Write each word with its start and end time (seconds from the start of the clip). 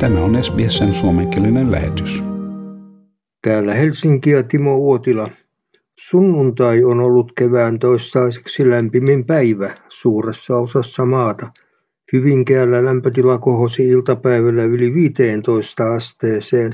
Tämä 0.00 0.20
on 0.20 0.44
SBSn 0.44 0.94
suomenkielinen 0.94 1.70
lähetys. 1.70 2.22
Täällä 3.42 3.74
Helsinki 3.74 4.30
ja 4.30 4.42
Timo 4.42 4.76
Uotila. 4.76 5.28
Sunnuntai 5.98 6.84
on 6.84 7.00
ollut 7.00 7.32
kevään 7.38 7.78
toistaiseksi 7.78 8.70
lämpimin 8.70 9.24
päivä 9.26 9.74
suuressa 9.88 10.56
osassa 10.56 11.04
maata. 11.04 11.46
Hyvinkäällä 12.12 12.84
lämpötila 12.84 13.38
kohosi 13.38 13.88
iltapäivällä 13.88 14.64
yli 14.64 14.94
15 14.94 15.94
asteeseen. 15.94 16.72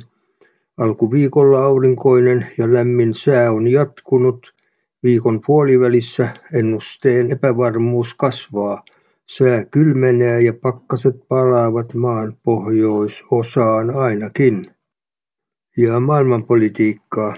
Alkuviikolla 0.79 1.65
aurinkoinen 1.65 2.47
ja 2.59 2.73
lämmin 2.73 3.15
sää 3.15 3.53
on 3.53 3.69
jatkunut. 3.69 4.55
Viikon 5.03 5.41
puolivälissä 5.47 6.29
ennusteen 6.53 7.31
epävarmuus 7.31 8.15
kasvaa. 8.15 8.85
Sää 9.27 9.65
kylmenee 9.65 10.41
ja 10.43 10.53
pakkaset 10.63 11.15
palaavat 11.29 11.95
maan 11.95 12.37
pohjoisosaan 12.43 13.91
ainakin. 13.91 14.67
Ja 15.77 16.01
maailmanpolitiikkaa. 16.01 17.35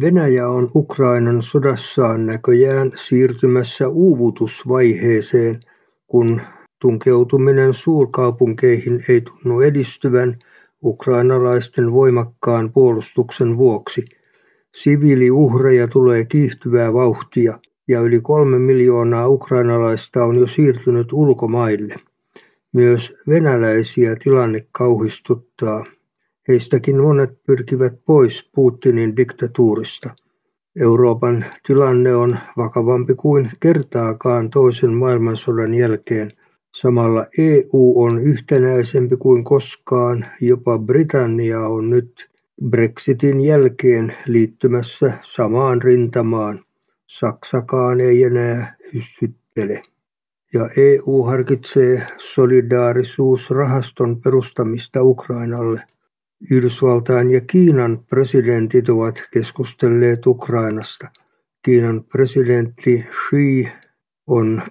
Venäjä 0.00 0.48
on 0.48 0.70
Ukrainan 0.74 1.42
sodassaan 1.42 2.26
näköjään 2.26 2.92
siirtymässä 2.94 3.88
uuvutusvaiheeseen, 3.88 5.60
kun 6.06 6.40
tunkeutuminen 6.80 7.74
suurkaupunkeihin 7.74 9.00
ei 9.08 9.20
tunnu 9.20 9.60
edistyvän 9.60 10.38
ukrainalaisten 10.84 11.92
voimakkaan 11.92 12.72
puolustuksen 12.72 13.56
vuoksi. 13.56 14.04
Siviiliuhreja 14.74 15.88
tulee 15.88 16.24
kiihtyvää 16.24 16.92
vauhtia 16.92 17.58
ja 17.88 18.00
yli 18.00 18.20
kolme 18.20 18.58
miljoonaa 18.58 19.28
ukrainalaista 19.28 20.24
on 20.24 20.36
jo 20.36 20.46
siirtynyt 20.46 21.12
ulkomaille. 21.12 21.94
Myös 22.72 23.14
venäläisiä 23.28 24.16
tilanne 24.16 24.66
kauhistuttaa. 24.72 25.84
Heistäkin 26.48 27.00
monet 27.00 27.42
pyrkivät 27.46 28.04
pois 28.06 28.50
Putinin 28.54 29.16
diktatuurista. 29.16 30.10
Euroopan 30.80 31.44
tilanne 31.66 32.16
on 32.16 32.38
vakavampi 32.56 33.14
kuin 33.14 33.50
kertaakaan 33.60 34.50
toisen 34.50 34.92
maailmansodan 34.92 35.74
jälkeen. 35.74 36.30
Samalla 36.74 37.26
EU 37.38 37.94
on 37.96 38.18
yhtenäisempi 38.18 39.16
kuin 39.16 39.44
koskaan, 39.44 40.26
jopa 40.40 40.78
Britannia 40.78 41.60
on 41.60 41.90
nyt 41.90 42.30
Brexitin 42.70 43.40
jälkeen 43.40 44.14
liittymässä 44.26 45.18
samaan 45.22 45.82
rintamaan. 45.82 46.60
Saksakaan 47.18 48.00
ei 48.00 48.22
enää 48.22 48.76
hyssyttele. 48.94 49.82
Ja 50.54 50.68
EU 50.76 51.22
harkitsee 51.22 52.06
solidaarisuusrahaston 52.18 54.20
perustamista 54.20 55.02
Ukrainalle. 55.02 55.82
Yhdysvaltain 56.50 57.30
ja 57.30 57.40
Kiinan 57.40 58.04
presidentit 58.10 58.88
ovat 58.88 59.22
keskustelleet 59.32 60.26
Ukrainasta. 60.26 61.08
Kiinan 61.62 62.04
presidentti 62.04 63.06
Xi 63.10 63.68
on 64.26 64.62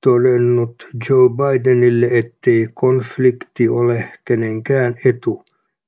todennut 0.00 0.86
Joe 1.08 1.28
Bidenille, 1.28 2.08
ettei 2.10 2.66
konflikti 2.74 3.68
ole 3.68 4.12
kenenkään 4.24 4.94
etu. 5.04 5.44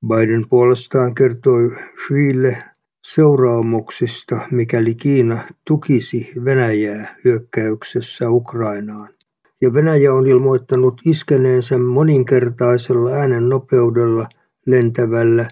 Biden 0.09 0.49
puolestaan 0.49 1.15
kertoi 1.15 1.71
Xille 2.07 2.65
seuraamuksista, 3.03 4.41
mikäli 4.51 4.95
Kiina 4.95 5.39
tukisi 5.67 6.33
Venäjää 6.45 7.17
hyökkäyksessä 7.25 8.31
Ukrainaan. 8.31 9.09
Ja 9.61 9.73
Venäjä 9.73 10.15
on 10.15 10.27
ilmoittanut 10.27 11.01
iskeneensä 11.07 11.79
moninkertaisella 11.79 13.11
äänen 13.11 13.49
nopeudella 13.49 14.29
lentävällä 14.67 15.49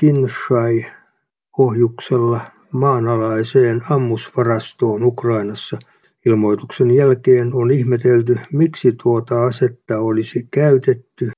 Kinshai-ohjuksella 0.00 2.40
maanalaiseen 2.72 3.82
ammusvarastoon 3.90 5.04
Ukrainassa. 5.04 5.78
Ilmoituksen 6.26 6.90
jälkeen 6.90 7.54
on 7.54 7.70
ihmetelty, 7.70 8.36
miksi 8.52 8.92
tuota 9.02 9.44
asetta 9.44 9.98
olisi 9.98 10.48
käytetty, 10.50 11.30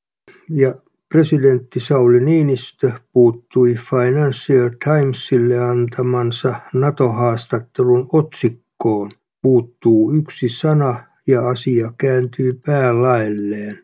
ja 0.50 0.74
Presidentti 1.12 1.80
Sauli 1.80 2.20
Niinistö 2.20 2.92
puuttui 3.12 3.74
Financial 3.74 4.70
Timesille 4.84 5.58
antamansa 5.58 6.54
NATO-haastattelun 6.74 8.08
otsikkoon 8.12 9.10
"Puuttuu 9.42 10.12
yksi 10.12 10.48
sana 10.48 11.04
ja 11.26 11.48
asia 11.48 11.92
kääntyy 11.98 12.52
päälaelleen". 12.66 13.78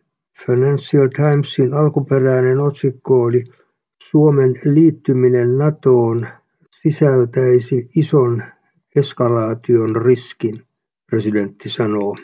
Financial 0.46 1.08
Timesin 1.08 1.74
alkuperäinen 1.74 2.60
otsikko 2.60 3.22
oli 3.22 3.44
"Suomen 4.10 4.54
liittyminen 4.64 5.58
NATOon 5.58 6.26
sisältäisi 6.70 7.88
ison 7.96 8.42
eskalaation 8.96 9.96
riskin", 9.96 10.62
presidentti 11.10 11.70
sanoo. 11.70 12.16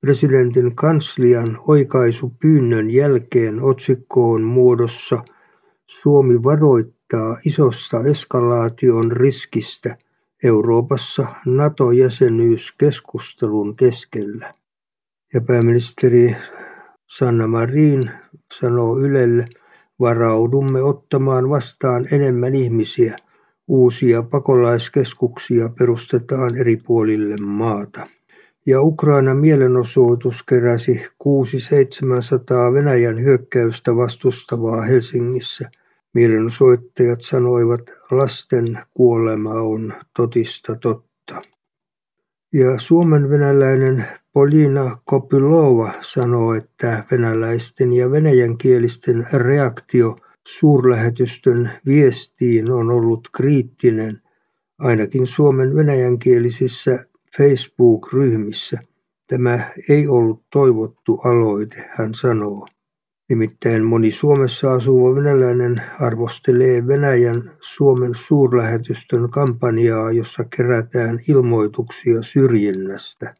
Presidentin 0.00 0.76
kanslian 0.76 1.58
oikaisupyynnön 1.68 2.90
jälkeen 2.90 3.62
otsikko 3.62 4.30
on 4.30 4.42
muodossa 4.42 5.22
Suomi 5.86 6.42
varoittaa 6.42 7.36
isosta 7.46 8.00
eskalaation 8.10 9.12
riskistä 9.12 9.96
Euroopassa 10.44 11.26
NATO-jäsenyyskeskustelun 11.46 13.76
keskellä. 13.76 14.52
Ja 15.34 15.40
pääministeri 15.40 16.36
Sanna 17.06 17.46
Marin 17.46 18.10
sanoo 18.60 18.98
Ylelle, 18.98 19.46
varaudumme 20.00 20.82
ottamaan 20.82 21.50
vastaan 21.50 22.06
enemmän 22.12 22.54
ihmisiä. 22.54 23.16
Uusia 23.68 24.22
pakolaiskeskuksia 24.22 25.68
perustetaan 25.78 26.56
eri 26.56 26.78
puolille 26.86 27.36
maata 27.36 28.06
ja 28.66 28.82
Ukrainan 28.82 29.36
mielenosoitus 29.36 30.42
keräsi 30.42 31.06
kuusi 31.18 31.60
seitsemänsataa 31.60 32.72
Venäjän 32.72 33.20
hyökkäystä 33.24 33.96
vastustavaa 33.96 34.80
Helsingissä. 34.80 35.70
Mielenosoittajat 36.14 37.22
sanoivat, 37.22 37.80
lasten 38.10 38.78
kuolema 38.94 39.50
on 39.50 39.94
totista 40.16 40.76
totta. 40.76 41.42
Ja 42.52 42.78
suomen 42.78 43.30
venäläinen 43.30 44.04
Polina 44.32 44.98
Kopylova 45.04 45.92
sanoo, 46.00 46.54
että 46.54 47.04
venäläisten 47.10 47.92
ja 47.92 48.10
venäjänkielisten 48.10 49.26
reaktio 49.32 50.16
suurlähetystön 50.48 51.70
viestiin 51.86 52.70
on 52.70 52.90
ollut 52.90 53.28
kriittinen, 53.36 54.22
ainakin 54.78 55.26
Suomen 55.26 55.76
venäjänkielisissä 55.76 57.06
Facebook-ryhmissä. 57.36 58.78
Tämä 59.26 59.70
ei 59.88 60.08
ollut 60.08 60.42
toivottu 60.52 61.20
aloite, 61.24 61.88
hän 61.90 62.14
sanoo. 62.14 62.66
Nimittäin 63.28 63.84
moni 63.84 64.12
Suomessa 64.12 64.72
asuva 64.72 65.14
venäläinen 65.14 65.82
arvostelee 66.00 66.86
Venäjän 66.86 67.52
Suomen 67.60 68.14
suurlähetystön 68.14 69.30
kampanjaa, 69.30 70.12
jossa 70.12 70.44
kerätään 70.56 71.18
ilmoituksia 71.28 72.22
syrjinnästä. 72.22 73.34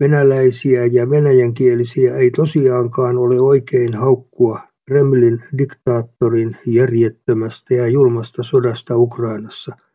Venäläisiä 0.00 0.86
ja 0.86 1.10
venäjänkielisiä 1.10 2.16
ei 2.16 2.30
tosiaankaan 2.30 3.18
ole 3.18 3.40
oikein 3.40 3.94
haukkua 3.94 4.60
Kremlin 4.86 5.42
diktaattorin 5.58 6.56
järjettömästä 6.66 7.74
ja 7.74 7.88
julmasta 7.88 8.42
sodasta 8.42 8.96
Ukrainassa– 8.96 9.76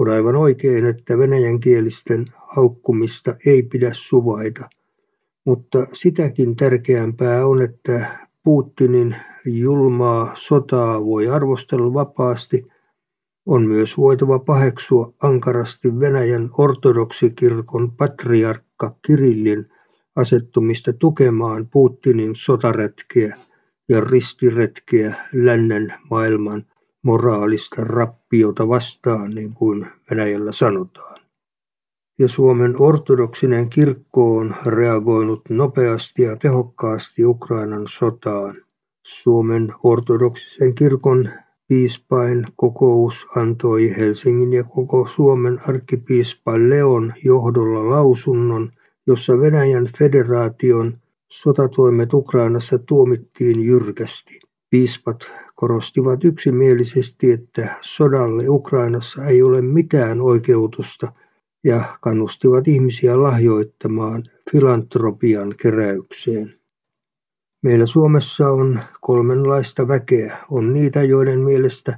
on 0.00 0.08
aivan 0.08 0.36
oikein, 0.36 0.86
että 0.86 1.18
venäjänkielisten 1.18 2.26
haukkumista 2.36 3.34
ei 3.46 3.62
pidä 3.62 3.90
suvaita, 3.92 4.68
mutta 5.44 5.86
sitäkin 5.92 6.56
tärkeämpää 6.56 7.46
on, 7.46 7.62
että 7.62 8.18
Putinin 8.44 9.16
julmaa 9.44 10.32
sotaa 10.34 11.04
voi 11.04 11.28
arvostella 11.28 11.94
vapaasti, 11.94 12.66
on 13.46 13.66
myös 13.66 13.98
voitava 13.98 14.38
paheksua 14.38 15.12
ankarasti 15.22 16.00
Venäjän 16.00 16.50
ortodoksikirkon 16.58 17.92
patriarkka 17.92 18.96
Kirillin 19.06 19.66
asettumista 20.16 20.92
tukemaan 20.92 21.68
Putinin 21.68 22.36
sotaretkeä 22.36 23.36
ja 23.88 24.00
ristiretkeä 24.00 25.14
lännen 25.32 25.94
maailman 26.10 26.64
moraalista 27.02 27.84
rappiota 27.84 28.68
vastaan, 28.68 29.30
niin 29.30 29.54
kuin 29.54 29.86
Venäjällä 30.10 30.52
sanotaan. 30.52 31.20
Ja 32.18 32.28
Suomen 32.28 32.80
ortodoksinen 32.80 33.68
kirkko 33.68 34.36
on 34.36 34.54
reagoinut 34.66 35.40
nopeasti 35.48 36.22
ja 36.22 36.36
tehokkaasti 36.36 37.24
Ukrainan 37.24 37.88
sotaan. 37.88 38.56
Suomen 39.06 39.68
ortodoksisen 39.82 40.74
kirkon 40.74 41.30
piispain 41.68 42.46
kokous 42.56 43.26
antoi 43.36 43.96
Helsingin 43.96 44.52
ja 44.52 44.64
koko 44.64 45.08
Suomen 45.16 45.58
arkkipiispa 45.68 46.52
Leon 46.58 47.12
johdolla 47.24 47.90
lausunnon, 47.90 48.72
jossa 49.06 49.38
Venäjän 49.38 49.88
federaation 49.98 50.98
sotatoimet 51.28 52.14
Ukrainassa 52.14 52.78
tuomittiin 52.78 53.60
jyrkästi. 53.60 54.40
Piispat 54.70 55.16
korostivat 55.60 56.24
yksimielisesti, 56.24 57.32
että 57.32 57.76
sodalle 57.80 58.48
Ukrainassa 58.48 59.24
ei 59.24 59.42
ole 59.42 59.62
mitään 59.62 60.20
oikeutusta 60.20 61.12
ja 61.64 61.96
kannustivat 62.00 62.68
ihmisiä 62.68 63.22
lahjoittamaan 63.22 64.24
filantropian 64.52 65.54
keräykseen. 65.62 66.54
Meillä 67.62 67.86
Suomessa 67.86 68.48
on 68.48 68.80
kolmenlaista 69.00 69.88
väkeä. 69.88 70.36
On 70.50 70.72
niitä, 70.72 71.02
joiden 71.02 71.40
mielestä 71.40 71.96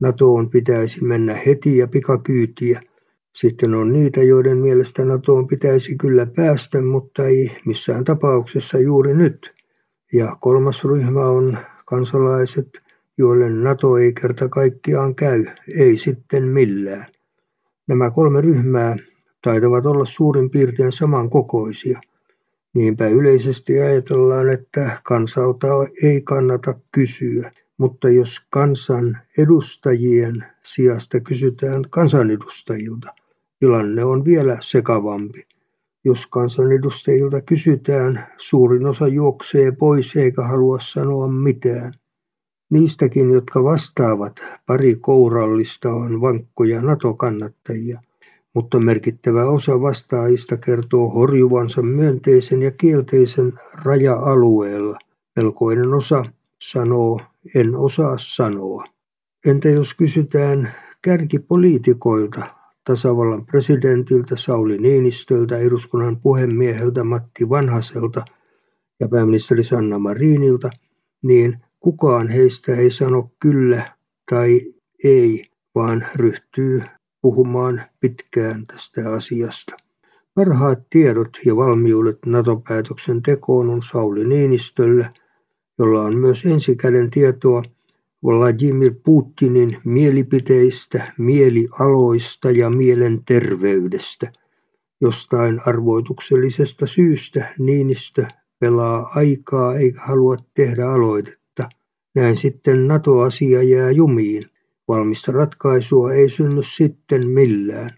NATOon 0.00 0.50
pitäisi 0.50 1.04
mennä 1.04 1.34
heti 1.34 1.76
ja 1.78 1.88
pikakyytiä. 1.88 2.80
Sitten 3.36 3.74
on 3.74 3.92
niitä, 3.92 4.22
joiden 4.22 4.58
mielestä 4.58 5.04
NATOon 5.04 5.46
pitäisi 5.46 5.96
kyllä 5.96 6.26
päästä, 6.26 6.82
mutta 6.82 7.24
ei 7.24 7.56
missään 7.66 8.04
tapauksessa 8.04 8.78
juuri 8.78 9.14
nyt. 9.14 9.52
Ja 10.12 10.36
kolmas 10.40 10.84
ryhmä 10.84 11.24
on 11.24 11.58
kansalaiset, 11.84 12.82
joille 13.22 13.50
NATO 13.50 13.96
ei 13.96 14.12
kerta 14.12 14.48
kaikkiaan 14.48 15.14
käy, 15.14 15.44
ei 15.78 15.96
sitten 15.96 16.44
millään. 16.44 17.06
Nämä 17.88 18.10
kolme 18.10 18.40
ryhmää 18.40 18.96
taitavat 19.42 19.86
olla 19.86 20.04
suurin 20.04 20.50
piirtein 20.50 20.92
samankokoisia. 20.92 22.00
Niinpä 22.74 23.06
yleisesti 23.08 23.80
ajatellaan, 23.80 24.48
että 24.48 25.00
kansalta 25.02 25.66
ei 26.02 26.22
kannata 26.22 26.74
kysyä, 26.92 27.52
mutta 27.78 28.08
jos 28.08 28.40
kansan 28.50 29.18
edustajien 29.38 30.44
sijasta 30.62 31.20
kysytään 31.20 31.84
kansanedustajilta, 31.90 33.14
tilanne 33.60 34.04
on 34.04 34.24
vielä 34.24 34.58
sekavampi. 34.60 35.46
Jos 36.04 36.26
kansanedustajilta 36.26 37.40
kysytään, 37.40 38.26
suurin 38.38 38.86
osa 38.86 39.08
juoksee 39.08 39.72
pois 39.72 40.16
eikä 40.16 40.42
halua 40.42 40.78
sanoa 40.80 41.28
mitään. 41.28 41.92
Niistäkin, 42.72 43.30
jotka 43.30 43.64
vastaavat, 43.64 44.32
pari 44.66 44.94
kourallista 44.94 45.92
on 45.92 46.20
vankkoja 46.20 46.82
NATO-kannattajia, 46.82 48.00
mutta 48.54 48.80
merkittävä 48.80 49.44
osa 49.44 49.80
vastaajista 49.80 50.56
kertoo 50.56 51.08
horjuvansa 51.08 51.82
myönteisen 51.82 52.62
ja 52.62 52.70
kielteisen 52.70 53.52
raja-alueella. 53.84 54.98
Melkoinen 55.36 55.94
osa 55.94 56.24
sanoo, 56.62 57.20
en 57.54 57.76
osaa 57.76 58.16
sanoa. 58.18 58.84
Entä 59.46 59.68
jos 59.68 59.94
kysytään 59.94 60.74
kärkipoliitikoilta, 61.02 62.54
tasavallan 62.84 63.46
presidentiltä 63.46 64.36
Sauli 64.36 64.78
Niinistöltä, 64.78 65.58
eduskunnan 65.58 66.16
puhemieheltä 66.16 67.04
Matti 67.04 67.48
Vanhaselta 67.48 68.24
ja 69.00 69.08
pääministeri 69.08 69.64
Sanna 69.64 69.98
Marinilta, 69.98 70.70
niin 71.24 71.58
kukaan 71.82 72.28
heistä 72.28 72.74
ei 72.74 72.90
sano 72.90 73.30
kyllä 73.40 73.96
tai 74.30 74.60
ei, 75.04 75.44
vaan 75.74 76.06
ryhtyy 76.16 76.82
puhumaan 77.22 77.82
pitkään 78.00 78.66
tästä 78.66 79.12
asiasta. 79.12 79.76
Parhaat 80.34 80.78
tiedot 80.90 81.38
ja 81.46 81.56
valmiudet 81.56 82.18
NATO-päätöksen 82.26 83.22
tekoon 83.22 83.70
on 83.70 83.82
Sauli 83.82 84.24
Niinistöllä, 84.24 85.12
jolla 85.78 86.02
on 86.02 86.16
myös 86.16 86.46
ensikäden 86.46 87.10
tietoa 87.10 87.62
Vladimir 88.24 88.94
Putinin 89.04 89.78
mielipiteistä, 89.84 91.12
mielialoista 91.18 92.50
ja 92.50 92.70
mielenterveydestä. 92.70 94.32
Jostain 95.00 95.60
arvoituksellisesta 95.66 96.86
syystä 96.86 97.54
Niinistö 97.58 98.26
pelaa 98.60 99.10
aikaa 99.14 99.74
eikä 99.74 100.00
halua 100.00 100.36
tehdä 100.54 100.88
aloitetta. 100.88 101.41
Näin 102.14 102.36
sitten 102.36 102.88
NATO-asia 102.88 103.62
jää 103.62 103.90
jumiin. 103.90 104.50
Valmista 104.88 105.32
ratkaisua 105.32 106.12
ei 106.12 106.30
synny 106.30 106.62
sitten 106.62 107.28
millään. 107.28 107.90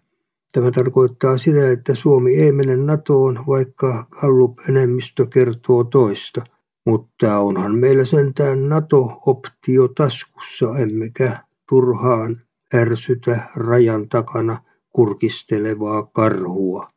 Tämä 0.52 0.70
tarkoittaa 0.70 1.38
sitä, 1.38 1.70
että 1.70 1.94
Suomi 1.94 2.36
ei 2.36 2.52
mene 2.52 2.76
NATOon, 2.76 3.38
vaikka 3.46 4.06
Gallup-enemmistö 4.10 5.26
kertoo 5.26 5.84
toista. 5.84 6.42
Mutta 6.86 7.38
onhan 7.38 7.74
meillä 7.74 8.04
sentään 8.04 8.68
NATO-optio 8.68 9.88
taskussa, 9.88 10.78
emmekä 10.78 11.38
turhaan 11.68 12.40
ärsytä 12.74 13.48
rajan 13.56 14.08
takana 14.08 14.58
kurkistelevaa 14.92 16.02
karhua. 16.02 16.88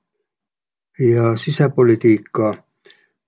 Ja 1.00 1.38
sisäpolitiikkaa. 1.38 2.54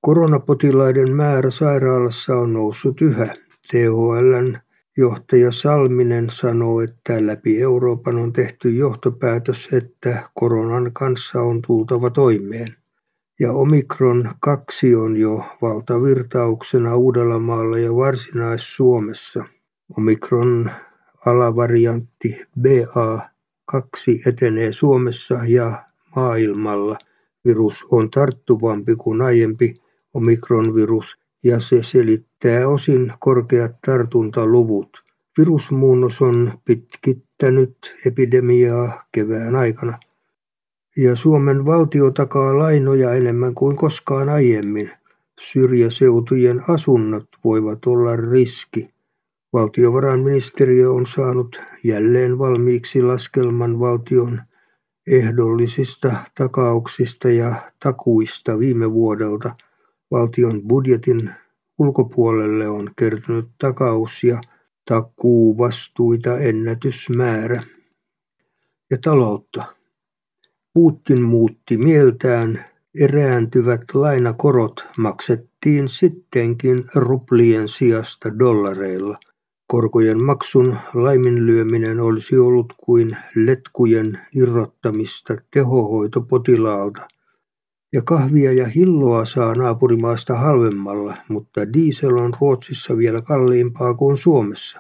Koronapotilaiden 0.02 1.16
määrä 1.16 1.50
sairaalassa 1.50 2.36
on 2.36 2.54
noussut 2.54 3.02
yhä. 3.02 3.36
THLn 3.72 4.58
johtaja 4.98 5.52
Salminen 5.52 6.30
sanoo, 6.30 6.82
että 6.82 7.28
läpi 7.28 7.62
Euroopan 7.62 8.18
on 8.18 8.34
tehty 8.34 8.70
johtopäätös, 8.70 9.74
että 9.74 10.30
koronan 10.34 10.92
kanssa 10.94 11.42
on 11.42 11.62
tultava 11.62 12.10
toimeen 12.10 12.80
ja 13.40 13.52
Omikron 13.52 14.32
kaksi 14.40 14.96
on 14.96 15.18
jo 15.18 15.44
valtavirtauksena 15.62 16.96
Uudellamaalla 16.96 17.78
ja 17.78 17.96
Varsinais-Suomessa. 17.96 19.46
Omikron 19.98 20.72
alavariantti 21.26 22.42
BA2 22.60 24.28
etenee 24.28 24.74
Suomessa 24.74 25.40
ja 25.48 25.84
maailmalla. 26.16 26.98
Virus 27.46 27.86
on 27.92 28.12
tarttuvampi 28.12 28.96
kuin 28.96 29.22
aiempi 29.22 29.76
omikronvirus 30.14 31.20
ja 31.44 31.60
se 31.60 31.84
selittää 31.84 32.68
osin 32.68 33.14
korkeat 33.20 33.72
tartuntaluvut. 33.86 35.04
Virusmuunnos 35.38 36.22
on 36.22 36.54
pitkittänyt 36.66 37.78
epidemiaa 38.06 39.04
kevään 39.12 39.56
aikana 39.56 40.00
ja 40.98 41.16
Suomen 41.16 41.66
valtio 41.66 42.12
takaa 42.12 42.58
lainoja 42.58 43.14
enemmän 43.14 43.56
kuin 43.56 43.76
koskaan 43.76 44.30
aiemmin. 44.30 44.92
Syrjäseutujen 45.40 46.62
asunnot 46.70 47.28
voivat 47.44 47.86
olla 47.86 48.16
riski. 48.16 48.90
Valtiovarainministeriö 49.54 50.92
on 50.92 51.06
saanut 51.06 51.62
jälleen 51.84 52.40
valmiiksi 52.40 53.02
laskelman 53.02 53.80
valtion 53.80 54.42
ehdollisista 55.08 56.16
takauksista 56.38 57.30
ja 57.30 57.56
takuista 57.84 58.60
viime 58.60 58.92
vuodelta. 58.92 59.56
Valtion 60.12 60.62
budjetin 60.68 61.32
ulkopuolelle 61.80 62.68
on 62.68 62.92
kertynyt 62.98 63.50
takaus 63.58 64.24
ja 64.24 64.42
takuuvastuita 64.86 66.38
ennätysmäärä. 66.38 67.60
Ja 68.92 68.98
taloutta. 69.04 69.64
Putin 70.74 71.22
muutti 71.22 71.78
mieltään, 71.78 72.66
erääntyvät 73.00 73.82
lainakorot 73.94 74.86
maksettiin 74.98 75.88
sittenkin 75.90 76.84
ruplien 76.96 77.68
sijasta 77.68 78.40
dollareilla. 78.40 79.18
Korkojen 79.68 80.24
maksun 80.24 80.78
laiminlyöminen 80.94 82.00
olisi 82.00 82.38
ollut 82.38 82.74
kuin 82.78 83.18
letkujen 83.36 84.20
irrottamista 84.36 85.36
tehohoitopotilaalta. 85.54 87.08
Ja 87.94 88.02
kahvia 88.02 88.54
ja 88.54 88.68
hilloa 88.68 89.26
saa 89.26 89.56
naapurimaasta 89.56 90.36
halvemmalla, 90.36 91.18
mutta 91.30 91.74
diesel 91.74 92.18
on 92.18 92.34
Ruotsissa 92.42 92.98
vielä 92.98 93.22
kalliimpaa 93.22 93.94
kuin 93.94 94.18
Suomessa. 94.18 94.80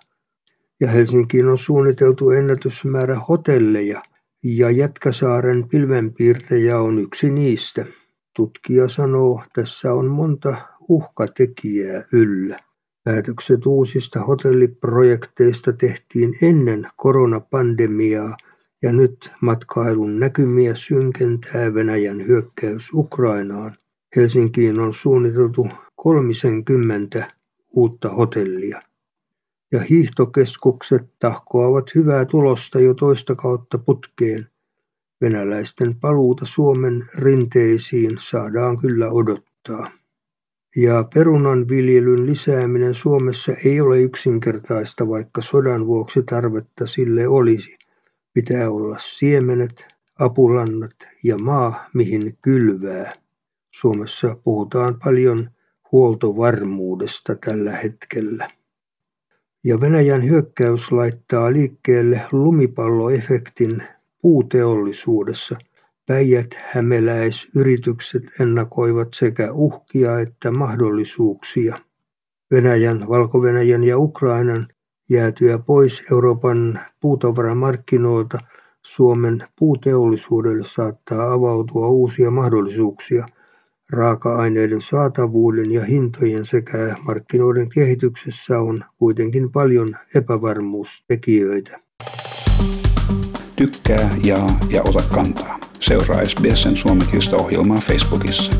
Ja 0.79 0.87
Helsinkiin 0.87 1.47
on 1.47 1.57
suunniteltu 1.57 2.29
ennätysmäärä 2.29 3.19
hotelleja, 3.19 4.01
ja 4.43 4.71
Jätkäsaaren 4.71 5.69
pilvenpiirtäjä 5.69 6.79
on 6.79 6.99
yksi 6.99 7.29
niistä. 7.29 7.85
Tutkija 8.35 8.89
sanoo, 8.89 9.43
tässä 9.53 9.93
on 9.93 10.07
monta 10.07 10.55
uhkatekijää 10.89 12.03
yllä. 12.13 12.59
Päätökset 13.03 13.65
uusista 13.65 14.19
hotelliprojekteista 14.19 15.73
tehtiin 15.73 16.33
ennen 16.41 16.87
koronapandemiaa 16.95 18.37
ja 18.81 18.91
nyt 18.93 19.31
matkailun 19.41 20.19
näkymiä 20.19 20.75
synkentää 20.75 21.73
Venäjän 21.73 22.27
hyökkäys 22.27 22.89
Ukrainaan. 22.93 23.75
Helsinkiin 24.15 24.79
on 24.79 24.93
suunniteltu 24.93 25.67
30 25.95 27.27
uutta 27.75 28.09
hotellia 28.09 28.81
ja 29.71 29.79
hiihtokeskukset 29.79 31.01
tahkoavat 31.19 31.95
hyvää 31.95 32.25
tulosta 32.25 32.79
jo 32.79 32.93
toista 32.93 33.35
kautta 33.35 33.77
putkeen. 33.77 34.47
Venäläisten 35.21 35.95
paluuta 35.95 36.45
Suomen 36.45 37.03
rinteisiin 37.15 38.17
saadaan 38.19 38.77
kyllä 38.77 39.09
odottaa. 39.09 39.91
Ja 40.75 41.05
perunan 41.13 41.67
viljelyn 41.67 42.25
lisääminen 42.25 42.95
Suomessa 42.95 43.53
ei 43.65 43.81
ole 43.81 44.01
yksinkertaista, 44.01 45.07
vaikka 45.07 45.41
sodan 45.41 45.87
vuoksi 45.87 46.23
tarvetta 46.23 46.87
sille 46.87 47.27
olisi. 47.27 47.77
Pitää 48.33 48.69
olla 48.69 48.97
siemenet, 48.99 49.87
apulannat 50.19 50.95
ja 51.23 51.37
maa, 51.37 51.89
mihin 51.93 52.37
kylvää. 52.43 53.13
Suomessa 53.71 54.35
puhutaan 54.43 54.99
paljon 55.03 55.49
huoltovarmuudesta 55.91 57.35
tällä 57.35 57.71
hetkellä. 57.71 58.49
Ja 59.63 59.81
Venäjän 59.81 60.29
hyökkäys 60.29 60.91
laittaa 60.91 61.53
liikkeelle 61.53 62.21
lumipalloefektin 62.31 63.83
puuteollisuudessa. 64.21 65.57
Päijät-hämeläisyritykset 66.05 68.23
ennakoivat 68.39 69.07
sekä 69.13 69.51
uhkia 69.51 70.19
että 70.19 70.51
mahdollisuuksia. 70.51 71.77
Venäjän, 72.51 73.09
valko 73.09 73.41
ja 73.83 73.97
Ukrainan 73.97 74.67
jäätyä 75.09 75.59
pois 75.59 76.01
Euroopan 76.11 76.79
puutavaramarkkinoilta 76.99 78.39
Suomen 78.81 79.43
puuteollisuudelle 79.59 80.63
saattaa 80.63 81.33
avautua 81.33 81.87
uusia 81.87 82.31
mahdollisuuksia 82.31 83.25
raaka-aineiden 83.89 84.81
saatavuuden 84.81 85.71
ja 85.71 85.85
hintojen 85.85 86.45
sekä 86.45 86.95
markkinoiden 87.03 87.69
kehityksessä 87.69 88.59
on 88.59 88.83
kuitenkin 88.97 89.51
paljon 89.51 89.95
epävarmuustekijöitä. 90.15 91.79
Tykkää, 93.55 94.09
jaa 94.23 94.59
ja 94.69 94.81
ota 94.83 95.03
kantaa. 95.13 95.59
Seuraa 95.79 96.25
SBSn 96.25 96.75
suomenkielistä 96.75 97.35
ohjelmaa 97.35 97.77
Facebookissa. 97.77 98.53